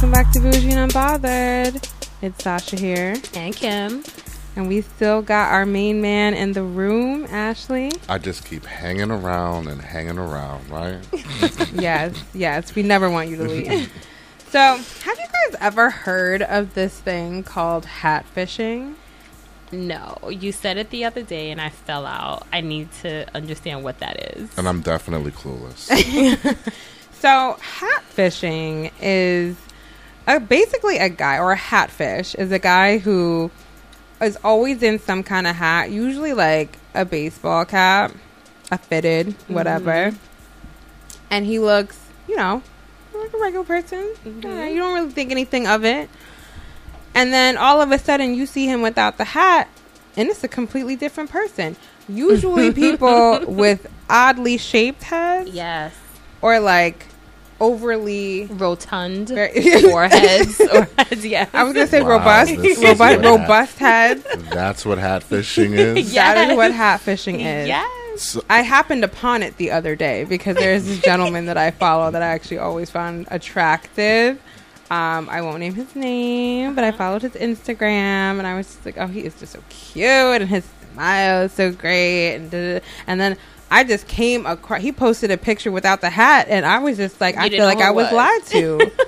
[0.00, 1.90] welcome back to Bougie and Unbothered.
[2.22, 4.02] It's Sasha here, And Kim.
[4.56, 7.92] and we still got our main man in the room, Ashley.
[8.08, 11.06] I just keep hanging around and hanging around, right?
[11.74, 13.92] yes, yes, we never want you to leave.
[14.48, 18.96] so, have you guys ever heard of this thing called hat fishing?
[19.70, 22.46] No, you said it the other day and I fell out.
[22.54, 24.56] I need to understand what that is.
[24.56, 25.90] And I'm definitely clueless.
[27.20, 29.54] So, hat fishing is
[30.26, 33.50] a, basically a guy, or a hatfish is a guy who
[34.20, 38.12] is always in some kind of hat, usually like a baseball cap,
[38.70, 39.54] a fitted, mm-hmm.
[39.54, 40.12] whatever.
[41.30, 41.98] And he looks,
[42.28, 42.62] you know,
[43.14, 44.14] like a regular person.
[44.24, 44.42] Mm-hmm.
[44.42, 46.08] Yeah, you don't really think anything of it.
[47.14, 49.68] And then all of a sudden, you see him without the hat,
[50.16, 51.76] and it's a completely different person.
[52.08, 55.94] Usually, people with oddly shaped heads Yes.
[56.42, 57.06] or like
[57.60, 61.48] overly Rotund Very- foreheads or heads, yes.
[61.52, 64.24] I was gonna say Wow, robust, this is robust, what robust heads.
[64.50, 66.12] That's what hat fishing is.
[66.12, 66.34] Yeah.
[66.40, 67.68] That is what hat fishing is.
[67.68, 68.22] Yes.
[68.22, 72.10] So- I happened upon it the other day because there's this gentleman that I follow
[72.10, 74.40] that I actually always found attractive.
[74.90, 78.84] Um, I won't name his name, but I followed his Instagram, and I was just
[78.84, 83.20] like, "Oh, he is just so cute, and his smile is so great." And and
[83.20, 83.36] then
[83.70, 84.82] I just came across.
[84.82, 87.64] He posted a picture without the hat, and I was just like, You I feel
[87.64, 88.12] like I was was.
[88.12, 88.90] lied to.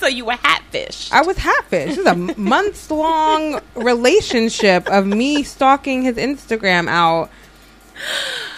[0.00, 1.12] So you were hatfish.
[1.12, 1.90] I was hatfish.
[1.90, 7.28] This is a months long relationship of me stalking his Instagram out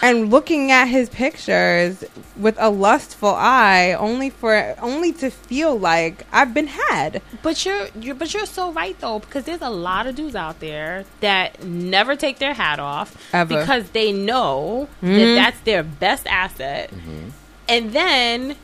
[0.01, 2.03] and looking at his pictures
[2.35, 7.21] with a lustful eye only for only to feel like I've been had.
[7.41, 10.59] But you're, you're but you're so right though because there's a lot of dudes out
[10.59, 13.57] there that never take their hat off Ever.
[13.59, 15.17] because they know Mhm.
[15.17, 17.29] that that's their best asset, Mm-hmm.
[17.69, 18.55] and then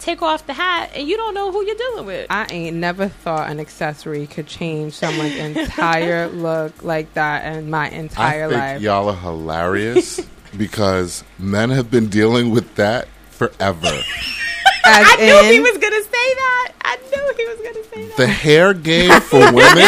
[0.00, 2.26] take off the hat and you don't know who you're dealing with.
[2.30, 7.86] I ain't never thought an accessory could change someone's entire look like that in my
[7.86, 8.80] I entire think life.
[8.80, 10.20] y'all are hilarious
[10.56, 13.86] because men have been dealing with that forever.
[14.82, 16.72] As I knew he was gonna say that.
[16.82, 18.16] I knew he was gonna say that.
[18.16, 19.84] The hair game for women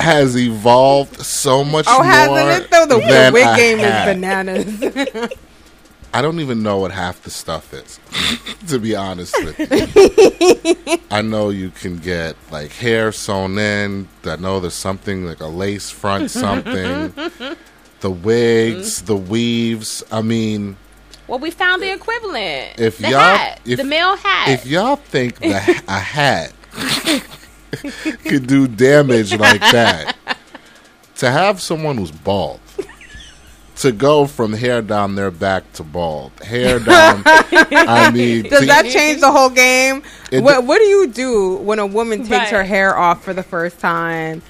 [0.00, 2.04] has evolved so much Oh, more.
[2.04, 2.86] hasn't it though?
[2.86, 4.08] The, the wig a game hat.
[4.08, 5.32] is bananas.
[6.14, 8.00] I don't even know what half the stuff is,
[8.68, 10.98] to be honest with you.
[11.10, 14.08] I know you can get like hair sewn in.
[14.24, 17.12] I know there's something like a lace front something.
[18.00, 20.02] the wigs, the weaves.
[20.10, 20.76] I mean,
[21.28, 22.78] Well, we found the equivalent.
[22.80, 24.48] If the y'all- hat, if- the male hat.
[24.48, 26.52] if y'all think that a hat
[28.24, 30.16] could do damage like that,
[31.16, 32.60] to have someone who's bald.
[33.80, 37.22] To go from hair down their back to bald, hair down.
[37.26, 40.02] I mean, Does to- that change the whole game?
[40.32, 42.48] It what d- What do you do when a woman takes Right.
[42.48, 44.40] her hair off for the first time,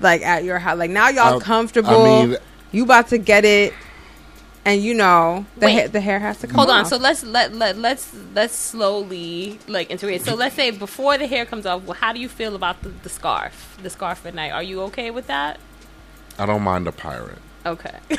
[0.00, 0.78] like at your house?
[0.78, 1.90] Like now y'all Um, comfortable.
[1.90, 2.36] I mean-
[2.70, 3.74] you about to get it,
[4.64, 6.54] and you know the ha- the hair has to come.
[6.56, 6.80] Hold on.
[6.82, 6.86] off.
[6.88, 10.24] So let's let let let's let's slowly like integrate.
[10.24, 12.90] So let's say before the hair comes off, well, how do you feel about the,
[12.90, 13.76] the scarf?
[13.82, 14.50] The scarf at night.
[14.52, 15.58] Are you okay with that?
[16.38, 17.38] I don't mind a pirate.
[17.66, 17.98] Okay.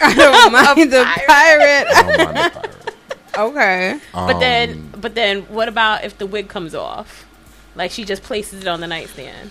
[0.00, 1.86] I don't mind the pirate.
[1.94, 2.94] I don't mind a pirate.
[3.38, 4.00] okay.
[4.12, 7.26] but then Um, but then what about if the wig comes off?
[7.74, 9.50] Like she just places it on the nightstand.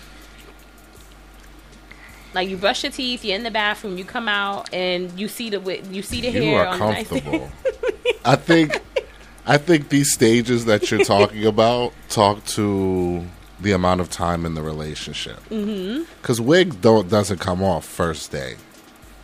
[2.34, 5.48] Like you brush your teeth, you're in the bathroom, you come out and you see
[5.48, 7.50] the wig, you see the you hair are on the comfortable.
[8.24, 8.82] I think,
[9.46, 13.24] I think these stages that you're talking about talk to
[13.60, 15.38] the amount of time in the relationship.
[15.48, 18.56] Because wig don't doesn't come off first day.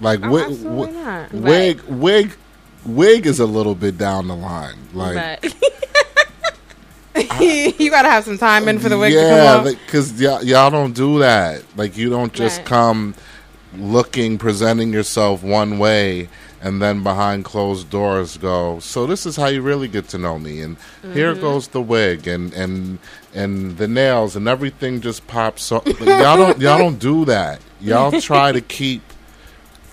[0.03, 1.33] Like Oh, wig, not.
[1.33, 2.33] wig, wig,
[2.85, 4.75] wig is a little bit down the line.
[4.93, 5.55] Like Right.
[7.79, 11.19] you gotta have some time in for the wig yeah, because y'all, y'all don't do
[11.21, 11.62] that.
[11.77, 12.67] Like you don't just Right.
[12.67, 13.15] come
[13.77, 16.29] looking, presenting yourself one way,
[16.62, 18.79] and then behind closed doors go.
[18.81, 20.76] So this is how you really get to know me, and
[21.12, 21.41] here Mm-hmm.
[21.43, 22.99] goes the wig and and
[23.35, 25.87] and the nails and everything just pops up.
[25.87, 27.61] Like, y'all don't y'all don't do that.
[27.82, 29.03] Y'all try to keep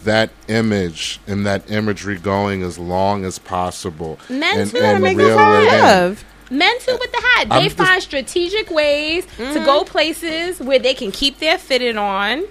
[0.03, 4.19] that image and that imagery going as long as possible.
[4.29, 5.37] Men and, too You gotta and make reel this
[5.81, 6.25] love.
[6.51, 7.47] Men too with the hat.
[7.51, 9.91] I'm They just- find strategic ways to go mm-hmm.
[9.91, 12.43] places where they can keep their fitted on,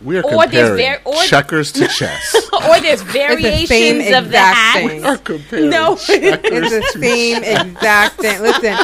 [0.00, 2.34] We are Or comparing ver- or- checkers to chess.
[2.52, 4.76] or there's It's the same variations of the hat.
[4.88, 5.04] thing.
[5.04, 5.96] are comparing No.
[5.96, 8.40] checkers It's the same exact thing.
[8.42, 8.76] Listen,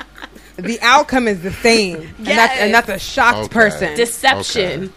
[0.56, 3.48] the outcome is the same, and that's and that's a shocked Okay.
[3.48, 3.96] person.
[3.96, 4.92] Deception.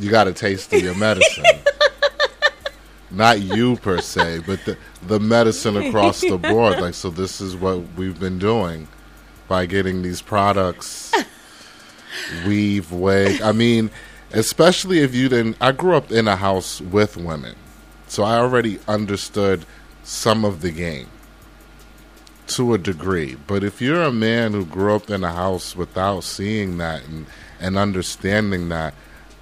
[0.00, 1.44] You got a taste of your medicine.
[3.10, 6.80] not you per se, but the the medicine across the board.
[6.80, 8.88] Like, so this is what we've been doing
[9.46, 11.12] by getting these products,
[12.46, 13.42] weave, wig.
[13.42, 13.90] I mean,
[14.32, 15.56] especially if you didn't.
[15.60, 17.56] I grew up in a house with women,
[18.06, 19.66] so I already understood
[20.02, 21.08] some of the game
[22.48, 23.36] to a degree.
[23.46, 27.26] But if you're a man who grew up in a house without seeing that and
[27.60, 28.94] and understanding that,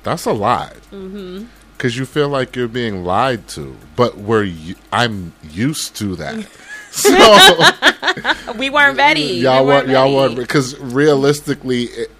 [0.03, 0.75] that's a lot.
[0.93, 1.47] Mm-hmm
[1.79, 3.75] because you feel like you're being lied to.
[3.97, 4.53] But we're
[4.93, 6.45] I'm used to that,
[6.91, 9.23] so we weren't ready.
[9.23, 12.11] Y'all we weren't weren't y'all weren't because realistically, it,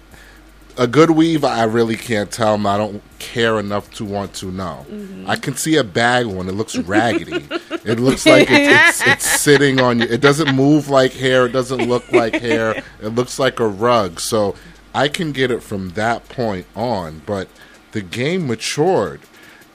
[0.77, 2.65] a good weave I really can't tell them.
[2.65, 4.85] I don't care enough to want to know.
[4.89, 5.29] Mm-hmm.
[5.29, 6.47] I can see a bag one.
[6.47, 7.45] It looks raggedy.
[7.69, 10.05] it looks like it's, it's, it's sitting on you.
[10.05, 11.47] It doesn't move like hair.
[11.47, 12.81] It doesn't look like hair.
[13.01, 14.21] It looks like a rug.
[14.21, 14.55] So
[14.95, 17.23] I can get it from that point on.
[17.25, 17.49] But
[17.91, 19.21] the game matured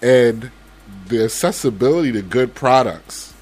[0.03, 0.51] and
[1.09, 3.33] the accessibility to good products.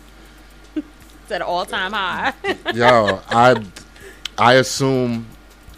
[0.75, 2.33] It's at all time high.
[2.75, 3.63] Yo, I
[4.39, 5.27] I assume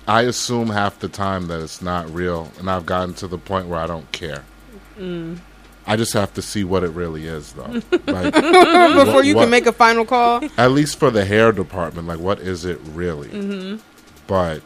[0.07, 3.69] I assume half the time that it's not real, and I've gotten to the point
[3.69, 4.45] where I don't care.
[4.99, 5.39] Mm.
[5.87, 7.65] I just have to see what it really is, though.
[8.07, 10.43] Like, Before what- you what- can make a final call.
[10.57, 13.29] at least for the hair department, like what is it really?
[13.29, 13.77] Mm-hmm.
[14.27, 14.63] But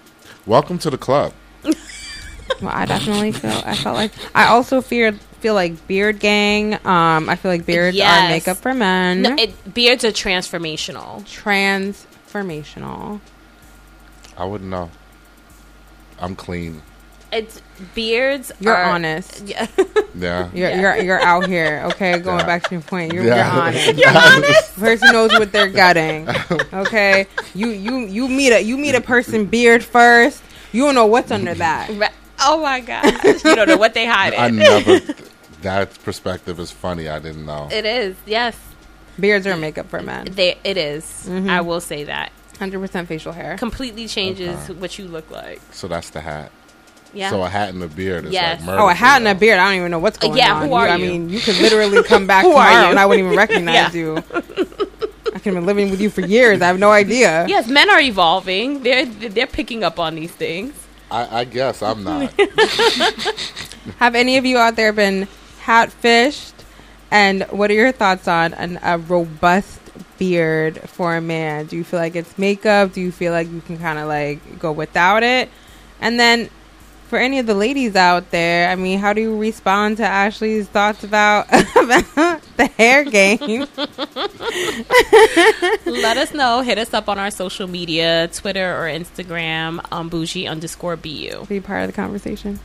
[0.47, 1.33] welcome to the club.
[2.61, 3.61] Well, I definitely feel.
[3.65, 6.75] I felt like I also feared feel like beard gang.
[6.87, 8.25] Um, I feel like beards Yes.
[8.25, 9.23] are makeup for men.
[9.23, 11.23] no, it, beards are transformational.
[11.25, 13.21] Transformational.
[14.37, 14.91] I wouldn't know.
[16.21, 16.83] I'm clean.
[17.31, 17.61] It's
[17.95, 18.51] beards.
[18.59, 19.43] You're are, honest.
[19.47, 19.67] Yeah.
[20.15, 20.49] Yeah.
[20.53, 20.81] You're Yeah.
[20.81, 21.83] you're you're out here.
[21.93, 22.47] Okay, going Yeah.
[22.47, 23.13] back to your point.
[23.13, 23.37] You're, Yeah.
[23.55, 23.99] you're honest.
[23.99, 24.77] You're honest.
[24.81, 26.29] Person knows what they're getting.
[26.73, 30.43] Okay, you you you meet a you meet a person beard first.
[30.73, 31.91] You don't know what's under that.
[31.91, 32.09] Ra-
[32.41, 33.45] oh my gosh!
[33.45, 34.35] You don't know what they hide.
[34.35, 35.01] I never.
[35.63, 37.09] That perspective is funny.
[37.09, 37.69] I didn't know.
[37.71, 38.57] It is yes.
[39.19, 40.27] Beards are makeup for men.
[40.31, 41.05] They it is.
[41.27, 41.51] Mm-hmm.
[41.51, 43.57] I will say that Hundred percent facial hair.
[43.59, 44.79] completely changes Okay.
[44.79, 45.61] what you look like.
[45.73, 46.53] So that's the hat.
[47.13, 47.31] Yeah.
[47.31, 48.61] So a hat and a beard is Yes.
[48.61, 48.83] like murder.
[48.83, 49.59] Oh, a for hat and a beard.
[49.59, 50.69] I don't even know what's going yeah, on.
[50.69, 51.05] who are I you?
[51.07, 54.01] I mean, you could literally come back tomorrow and I wouldn't even recognize Yeah.
[54.01, 54.17] you.
[55.35, 56.61] I can have been living with you for years.
[56.63, 57.47] I have no idea.
[57.49, 58.83] yes, men are evolving.
[58.83, 60.75] They're they're picking up on these things.
[61.11, 62.33] I, I guess I'm not.
[63.99, 65.29] Have any of you out there been
[65.61, 66.55] hat fished?
[67.11, 69.81] And what are your thoughts on an, a robust
[70.19, 71.67] beard for a man?
[71.67, 72.93] Do you feel like it's makeup?
[72.93, 75.49] Do you feel like you can kind of like go without it?
[76.01, 76.51] And then
[77.09, 80.69] for any of the ladies out there, I mean, how do you respond to Ashley's
[80.69, 81.47] thoughts about
[82.59, 83.67] the hair game?
[86.03, 86.61] Let us know.
[86.61, 91.47] Hit us up on our social media, Twitter or Instagram, um, bougie underscore bu.
[91.47, 92.61] Be part of the conversation.